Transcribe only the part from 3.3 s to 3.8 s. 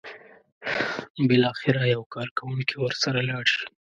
شي.